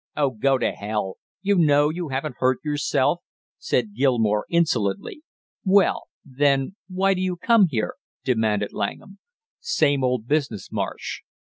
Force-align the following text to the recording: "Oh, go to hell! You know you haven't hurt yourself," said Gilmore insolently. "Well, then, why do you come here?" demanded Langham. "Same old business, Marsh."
"Oh, 0.17 0.31
go 0.31 0.57
to 0.57 0.71
hell! 0.71 1.17
You 1.43 1.57
know 1.59 1.91
you 1.91 2.09
haven't 2.09 2.37
hurt 2.39 2.57
yourself," 2.63 3.19
said 3.59 3.93
Gilmore 3.93 4.47
insolently. 4.49 5.21
"Well, 5.63 6.07
then, 6.25 6.75
why 6.87 7.13
do 7.13 7.21
you 7.21 7.37
come 7.37 7.67
here?" 7.69 7.93
demanded 8.25 8.73
Langham. 8.73 9.19
"Same 9.59 10.03
old 10.03 10.27
business, 10.27 10.71
Marsh." 10.71 11.19